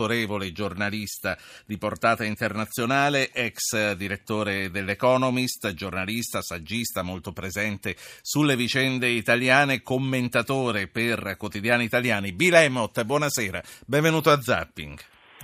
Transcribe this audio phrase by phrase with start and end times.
[0.00, 9.82] autorevole giornalista di portata internazionale, ex direttore dell'Economist, giornalista, saggista molto presente sulle vicende italiane,
[9.82, 12.32] commentatore per quotidiani italiani.
[12.32, 14.98] Bill Emott, buonasera, benvenuto a Zapping.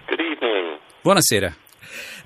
[0.06, 0.78] Good evening.
[1.02, 1.65] Buonasera.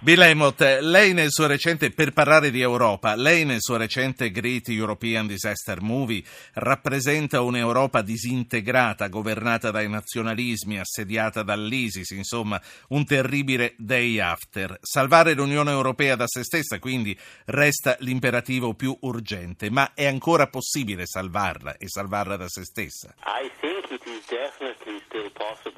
[0.01, 4.69] Bill Emott, lei nel suo recente, per parlare di Europa, lei nel suo recente Great
[4.69, 6.23] European Disaster Movie
[6.55, 14.79] rappresenta un'Europa disintegrata, governata dai nazionalismi, assediata dall'ISIS, insomma un terribile day after.
[14.81, 21.07] Salvare l'Unione Europea da se stessa quindi resta l'imperativo più urgente, ma è ancora possibile
[21.07, 23.15] salvarla e salvarla da se stessa?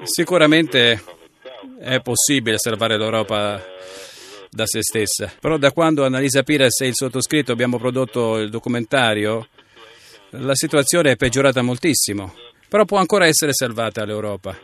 [0.05, 1.22] Sicuramente
[1.81, 3.63] è possibile salvare l'Europa
[4.51, 5.33] da se stessa.
[5.41, 9.49] Però da quando Annalisa Pires e il sottoscritto abbiamo prodotto il documentario,
[10.31, 12.35] la situazione è peggiorata moltissimo.
[12.69, 14.57] Però può ancora essere salvata l'Europa,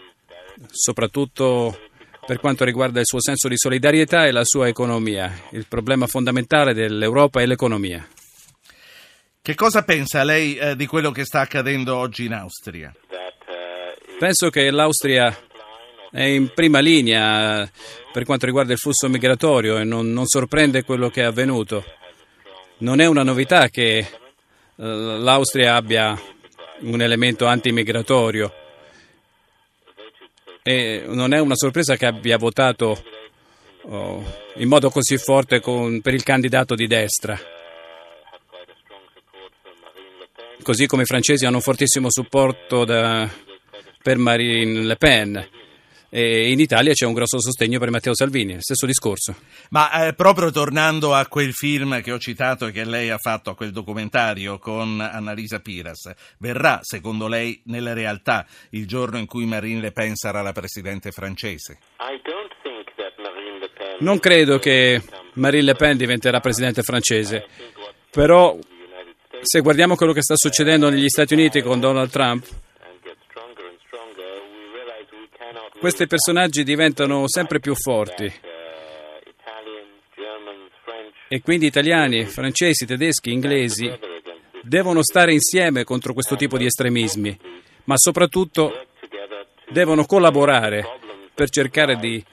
[0.71, 1.79] soprattutto
[2.27, 5.33] per quanto riguarda il suo senso di solidarietà e la sua economia.
[5.53, 8.07] Il problema fondamentale dell'Europa è l'economia.
[9.41, 12.95] Che cosa pensa lei eh, di quello che sta accadendo oggi in Austria?
[14.19, 15.35] Penso che l'Austria
[16.11, 17.71] è in prima linea
[18.13, 21.85] per quanto riguarda il flusso migratorio e non, non sorprende quello che è avvenuto.
[22.79, 24.07] Non è una novità che eh,
[24.77, 26.19] l'Austria abbia
[26.81, 28.53] un elemento antimigratorio
[30.63, 33.03] e non è una sorpresa che abbia votato
[33.83, 34.25] oh,
[34.57, 37.39] in modo così forte con, per il candidato di destra.
[40.63, 43.29] Così come i francesi hanno un fortissimo supporto da,
[44.03, 45.49] per Marine Le Pen
[46.11, 49.37] e in Italia c'è un grosso sostegno per Matteo Salvini, stesso discorso.
[49.71, 53.51] Ma eh, proprio tornando a quel film che ho citato e che lei ha fatto,
[53.51, 59.45] a quel documentario con Annalisa Piras, verrà secondo lei nella realtà il giorno in cui
[59.45, 61.79] Marine Le Pen sarà la presidente francese?
[64.01, 65.03] Non credo che
[65.35, 67.47] Marine Le Pen diventerà presidente francese,
[68.11, 68.57] però
[69.41, 72.47] se guardiamo quello che sta succedendo negli Stati Uniti con Donald Trump,
[75.79, 78.33] questi personaggi diventano sempre più forti.
[81.29, 83.91] E quindi italiani, francesi, tedeschi, inglesi
[84.63, 87.39] devono stare insieme contro questo tipo di estremismi,
[87.85, 88.87] ma soprattutto
[89.69, 90.85] devono collaborare
[91.35, 92.25] per cercare di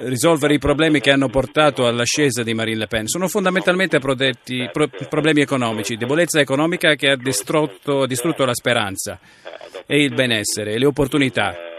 [0.00, 3.06] risolvere i problemi che hanno portato all'ascesa di Marine Le Pen.
[3.06, 9.18] Sono fondamentalmente prodetti, pro, problemi economici, debolezza economica che ha distrutto, distrutto la speranza
[9.86, 11.69] e il benessere e le opportunità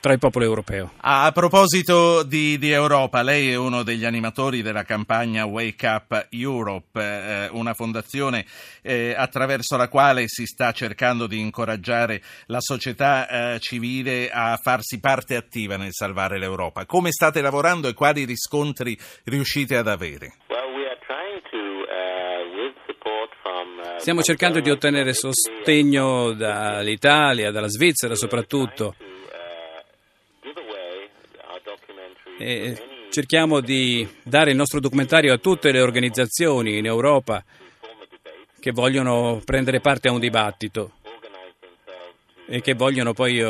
[0.00, 0.92] tra il popolo europeo.
[1.00, 7.00] A proposito di, di, Europa, lei è uno degli animatori della campagna Wake Up Europe,
[7.00, 8.46] eh, una fondazione
[8.82, 15.00] eh, attraverso la quale si sta cercando di incoraggiare la società eh, civile a farsi
[15.00, 16.86] parte attiva nel salvare l'Europa.
[16.86, 20.36] Come state lavorando e quali riscontri riuscite ad avere?
[23.96, 28.94] Stiamo cercando di ottenere sostegno dall'Italia, dalla Svizzera soprattutto.
[32.38, 37.44] E cerchiamo di dare il nostro documentario a tutte le organizzazioni in Europa
[38.58, 40.92] che vogliono prendere parte a un dibattito
[42.46, 43.40] e che vogliono poi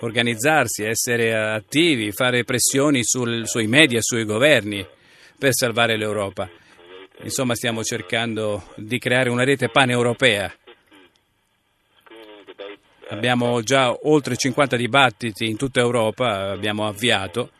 [0.00, 4.86] organizzarsi, essere attivi, fare pressioni sul, sui media, sui governi
[5.38, 6.48] per salvare l'Europa.
[7.22, 10.54] Insomma, stiamo cercando di creare una rete paneuropea.
[13.08, 17.52] Abbiamo già oltre 50 dibattiti in tutta Europa, abbiamo avviato.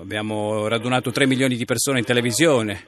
[0.00, 2.86] Abbiamo radunato 3 milioni di persone in televisione.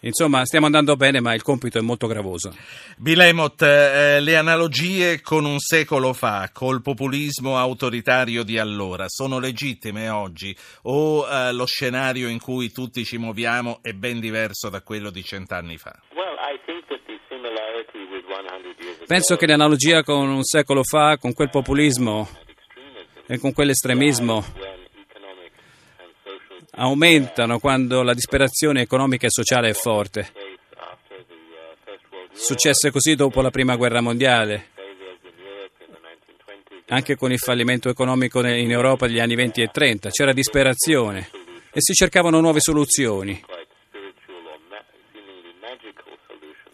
[0.00, 2.54] Insomma, stiamo andando bene, ma il compito è molto gravoso.
[2.98, 10.08] Bilemot, eh, le analogie con un secolo fa, col populismo autoritario di allora, sono legittime
[10.08, 15.10] oggi o eh, lo scenario in cui tutti ci muoviamo è ben diverso da quello
[15.10, 15.98] di cent'anni fa?
[19.06, 22.28] Penso che l'analogia con un secolo fa, con quel populismo
[23.26, 24.67] e con quell'estremismo
[26.78, 30.32] aumentano quando la disperazione economica e sociale è forte.
[32.32, 34.68] Successe così dopo la Prima Guerra Mondiale,
[36.86, 40.10] anche con il fallimento economico in Europa degli anni 20 e 30.
[40.10, 41.30] C'era disperazione
[41.72, 43.42] e si cercavano nuove soluzioni,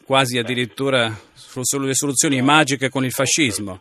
[0.05, 3.81] quasi addirittura sulle soluzioni magiche con il fascismo.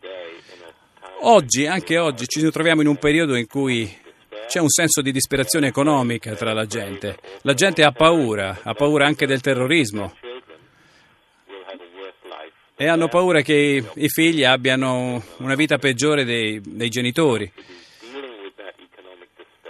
[1.26, 4.02] Oggi, anche oggi, ci troviamo in un periodo in cui
[4.48, 7.18] c'è un senso di disperazione economica tra la gente.
[7.42, 10.16] La gente ha paura, ha paura anche del terrorismo.
[12.76, 17.52] e hanno paura che i figli abbiano una vita peggiore dei, dei genitori.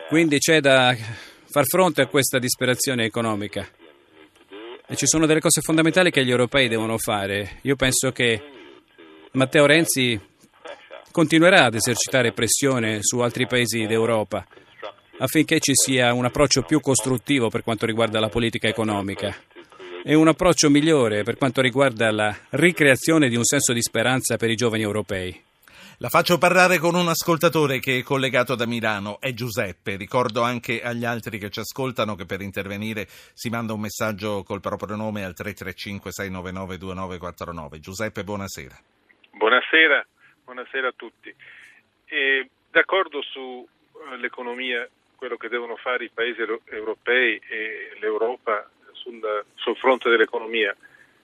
[0.08, 0.96] Quindi c'è da
[1.50, 3.68] far fronte a questa disperazione economica.
[4.88, 7.60] E ci sono delle cose fondamentali che gli europei devono fare.
[7.64, 8.42] Io penso che
[9.32, 10.20] Matteo Renzi
[11.12, 14.46] continuerà ad esercitare pressione su altri paesi d'Europa
[15.18, 19.36] affinché ci sia un approccio più costruttivo per quanto riguarda la politica economica
[20.04, 24.50] e un approccio migliore per quanto riguarda la ricreazione di un senso di speranza per
[24.50, 25.42] i giovani europei.
[26.00, 29.96] La faccio parlare con un ascoltatore che è collegato da Milano, è Giuseppe.
[29.96, 34.60] Ricordo anche agli altri che ci ascoltano che per intervenire si manda un messaggio col
[34.60, 37.80] proprio nome al 335-699-2949.
[37.80, 38.78] Giuseppe, buonasera.
[39.32, 40.06] Buonasera,
[40.44, 41.34] buonasera a tutti.
[42.06, 44.86] E d'accordo sull'economia,
[45.24, 50.76] quello che devono fare i paesi europei e l'Europa sul, sul fronte dell'economia.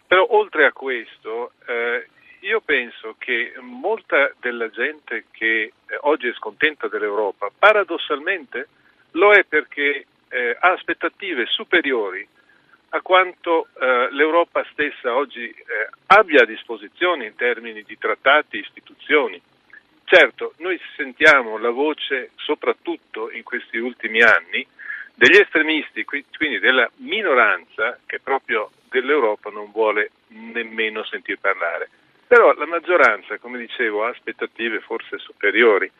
[0.07, 2.07] Però oltre a questo, eh,
[2.39, 8.69] io penso che molta della gente che eh, oggi è scontenta dell'Europa, paradossalmente
[9.11, 12.25] lo è perché eh, ha aspettative superiori
[12.91, 18.61] a quanto eh, l'Europa stessa oggi eh, abbia a disposizione in termini di trattati e
[18.61, 19.41] istituzioni.
[20.11, 24.65] Certo, noi sentiamo la voce, soprattutto in questi ultimi anni,
[25.13, 31.91] degli estremisti, quindi della minoranza che proprio dell'Europa non vuole nemmeno sentir parlare.
[32.25, 35.91] Però la maggioranza, come dicevo, ha aspettative forse superiori.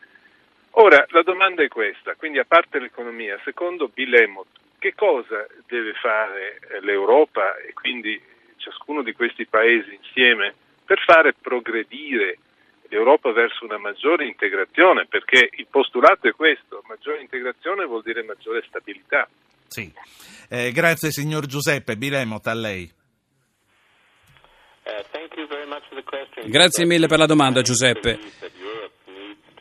[0.70, 4.48] Ora, la domanda è questa, quindi a parte l'economia, secondo Bill Emmott,
[4.80, 8.20] che cosa deve fare l'Europa e quindi
[8.56, 10.52] ciascuno di questi paesi insieme
[10.84, 12.38] per fare progredire
[12.90, 18.62] l'Europa verso una maggiore integrazione, perché il postulato è questo, maggiore integrazione vuol dire maggiore
[18.66, 19.28] stabilità.
[19.68, 19.90] Sì.
[20.48, 22.92] Eh, grazie signor Giuseppe, Bilemot a lei.
[24.82, 28.18] Uh, grazie mille per la domanda Giuseppe.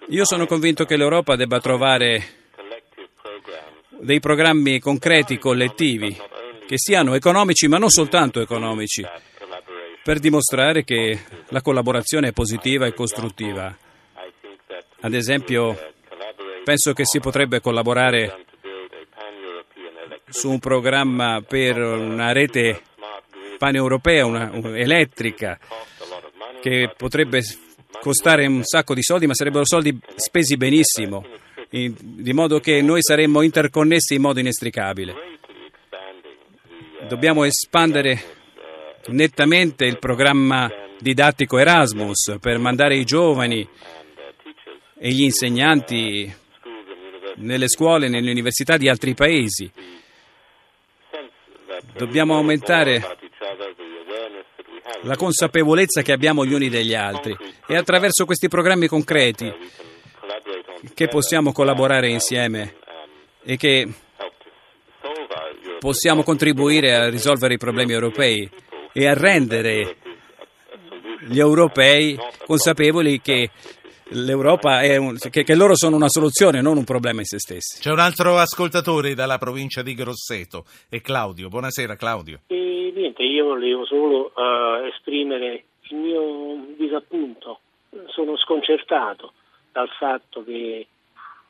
[0.07, 2.37] Io sono convinto che l'Europa debba trovare
[3.99, 6.17] dei programmi concreti, collettivi,
[6.65, 9.05] che siano economici ma non soltanto economici,
[10.09, 11.19] per dimostrare che
[11.49, 13.77] la collaborazione è positiva e costruttiva.
[15.01, 15.77] Ad esempio,
[16.63, 18.45] penso che si potrebbe collaborare
[20.27, 22.81] su un programma per una rete
[23.59, 25.59] paneuropea, una, elettrica,
[26.59, 27.43] che potrebbe
[28.01, 31.23] costare un sacco di soldi, ma sarebbero soldi spesi benissimo,
[31.69, 35.13] in, di modo che noi saremmo interconnessi in modo inestricabile.
[37.07, 38.37] Dobbiamo espandere
[39.07, 40.69] nettamente il programma
[40.99, 43.67] didattico Erasmus per mandare i giovani
[44.97, 46.31] e gli insegnanti
[47.35, 49.71] nelle scuole e nelle università di altri paesi.
[51.93, 53.17] Dobbiamo aumentare
[55.03, 57.35] la consapevolezza che abbiamo gli uni degli altri
[57.65, 59.51] e attraverso questi programmi concreti
[60.93, 62.75] che possiamo collaborare insieme
[63.43, 63.87] e che
[65.79, 68.49] possiamo contribuire a risolvere i problemi europei
[68.93, 69.97] e a rendere
[71.27, 73.49] gli europei consapevoli che
[74.11, 77.81] l'Europa è un, che, che, loro sono una soluzione, non un problema in se stessi.
[77.81, 81.49] C'è un altro ascoltatore dalla provincia di Grosseto, è Claudio.
[81.49, 82.41] Buonasera Claudio.
[82.47, 87.59] E, niente, io volevo solo uh, esprimere il mio disappunto.
[88.07, 89.33] Sono sconcertato
[89.71, 90.87] dal fatto che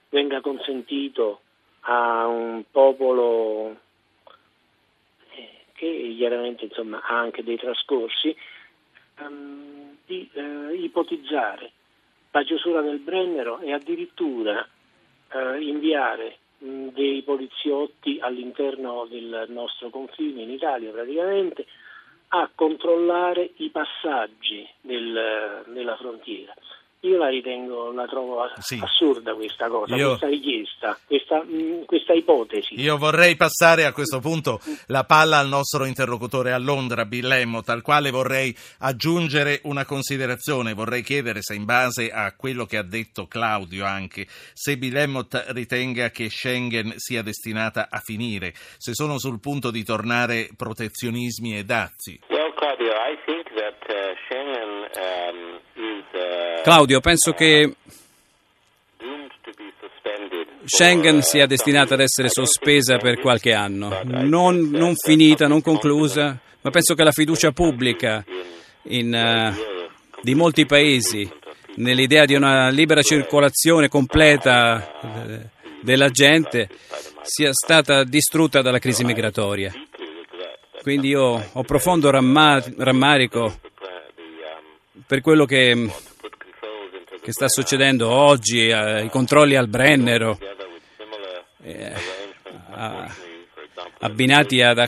[0.09, 1.41] venga consentito
[1.81, 3.75] a un popolo
[5.79, 5.85] che
[6.29, 8.35] chiaramente insomma, ha anche dei trascorsi,
[9.21, 11.71] um, di uh, ipotizzare
[12.31, 14.65] la chiusura del Brennero e addirittura
[15.33, 21.65] uh, inviare mh, dei poliziotti all'interno del nostro confine in Italia praticamente
[22.29, 26.53] a controllare i passaggi del, della frontiera.
[27.03, 28.77] Io la ritengo, la trovo sì.
[28.83, 32.77] assurda questa cosa, io, questa richiesta, questa, mh, questa, ipotesi.
[32.77, 37.69] Io vorrei passare a questo punto la palla al nostro interlocutore a Londra, Bill Emmott,
[37.69, 40.73] al quale vorrei aggiungere una considerazione.
[40.73, 45.41] Vorrei chiedere se in base a quello che ha detto Claudio anche, se Bill Emmott
[45.51, 51.63] ritenga che Schengen sia destinata a finire, se sono sul punto di tornare protezionismi e
[51.63, 52.19] dazi.
[52.27, 55.38] Well, Claudio, I think that uh, Schengen um,
[56.63, 57.73] Claudio, penso che
[60.65, 66.69] Schengen sia destinata ad essere sospesa per qualche anno, non, non finita, non conclusa, ma
[66.69, 68.23] penso che la fiducia pubblica
[68.83, 71.27] in, uh, di molti paesi
[71.75, 75.49] nell'idea di una libera circolazione completa uh,
[75.81, 76.69] della gente
[77.21, 79.73] sia stata distrutta dalla crisi migratoria.
[80.81, 83.59] Quindi io ho profondo rammarico
[85.05, 85.89] per quello che,
[87.29, 90.39] che sta succedendo oggi, eh, i controlli al Brennero,
[91.61, 91.93] eh,
[93.99, 94.83] abbinati ad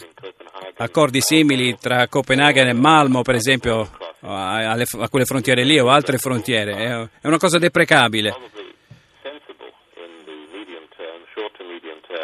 [0.78, 6.18] accordi simili tra Copenaghen e Malmo, per esempio, a, a quelle frontiere lì o altre
[6.18, 7.10] frontiere.
[7.22, 8.36] È una cosa deprecabile.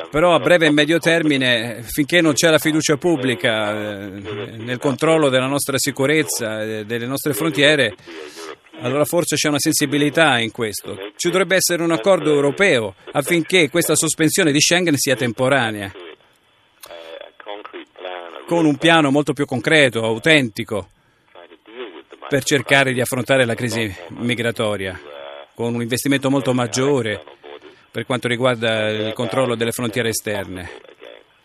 [0.10, 5.30] Però a breve e medio termine, finché non c'è la fiducia pubblica eh, nel controllo
[5.30, 7.94] della nostra sicurezza e delle nostre frontiere,
[8.80, 10.98] allora forse c'è una sensibilità in questo.
[11.16, 15.92] Ci dovrebbe essere un accordo europeo affinché questa sospensione di Schengen sia temporanea,
[18.46, 20.90] con un piano molto più concreto, autentico,
[22.30, 25.00] per cercare di affrontare la crisi migratoria,
[25.56, 27.24] con un investimento molto maggiore
[27.90, 30.70] per quanto riguarda il controllo delle frontiere esterne.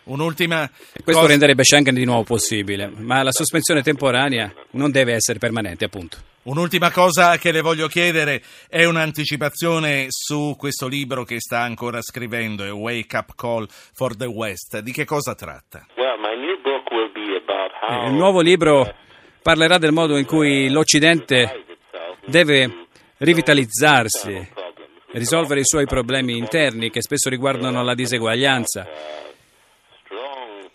[0.05, 1.27] Un'ultima Questo cosa...
[1.27, 6.31] renderebbe Schengen di nuovo possibile, ma la sospensione temporanea non deve essere permanente, appunto.
[6.45, 12.65] Un'ultima cosa che le voglio chiedere è un'anticipazione su questo libro che sta ancora scrivendo,
[12.65, 14.81] è Wake Up Call for the West.
[14.81, 15.87] Di che cosa tratta?
[17.89, 18.93] Eh, il nuovo libro
[19.41, 21.65] parlerà del modo in cui l'Occidente
[22.27, 22.87] deve
[23.19, 24.49] rivitalizzarsi,
[25.13, 28.89] risolvere i suoi problemi interni che spesso riguardano la diseguaglianza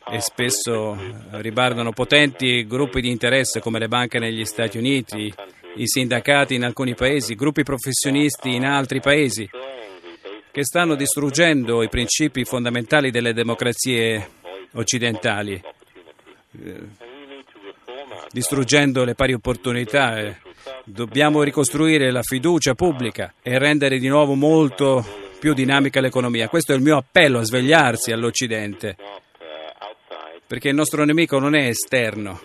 [0.09, 0.97] e spesso
[1.31, 5.33] riguardano potenti gruppi di interesse come le banche negli Stati Uniti,
[5.77, 9.49] i sindacati in alcuni paesi, gruppi professionisti in altri paesi,
[10.51, 14.29] che stanno distruggendo i principi fondamentali delle democrazie
[14.73, 15.61] occidentali,
[16.63, 16.79] eh,
[18.31, 20.19] distruggendo le pari opportunità.
[20.19, 20.35] Eh.
[20.83, 25.05] Dobbiamo ricostruire la fiducia pubblica e rendere di nuovo molto
[25.39, 26.47] più dinamica l'economia.
[26.47, 28.95] Questo è il mio appello a svegliarsi all'Occidente,
[30.47, 32.39] perché il nostro nemico non è esterno,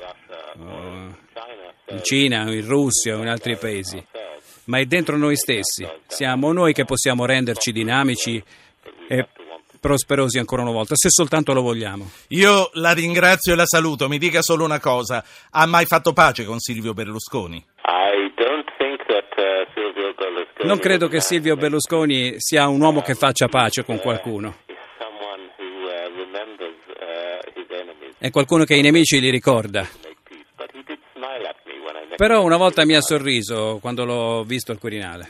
[1.88, 4.04] in Cina, in Russia o in altri paesi,
[4.64, 5.86] ma è dentro noi stessi.
[6.06, 8.42] Siamo noi che possiamo renderci dinamici
[9.08, 9.28] e
[9.80, 12.08] prosperosi ancora una volta, se soltanto lo vogliamo.
[12.28, 14.08] Io la ringrazio e la saluto.
[14.08, 17.64] Mi dica solo una cosa: ha mai fatto pace con Silvio Berlusconi?
[17.84, 18.10] Uh,
[20.64, 24.58] non credo che Silvio Berlusconi sia un uomo che faccia pace con qualcuno.
[28.18, 29.84] È qualcuno che i nemici li ricorda.
[32.22, 35.28] Però una volta mi ha sorriso quando l'ho visto al Quirinale.